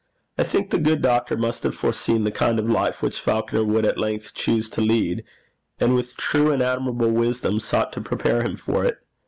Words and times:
I 0.35 0.41
think 0.41 0.71
the 0.71 0.79
good 0.79 1.03
doctor 1.03 1.37
must 1.37 1.61
have 1.61 1.75
foreseen 1.75 2.23
the 2.23 2.31
kind 2.31 2.57
of 2.57 2.67
life 2.67 3.03
which 3.03 3.19
Falconer 3.19 3.63
would 3.63 3.85
at 3.85 3.99
length 3.99 4.33
choose 4.33 4.67
to 4.69 4.81
lead, 4.81 5.23
and 5.79 5.93
with 5.93 6.17
true 6.17 6.49
and 6.51 6.63
admirable 6.63 7.11
wisdom, 7.11 7.59
sought 7.59 7.93
to 7.93 8.01
prepare 8.01 8.41
him 8.41 8.55
for 8.57 8.83
it. 8.83 8.97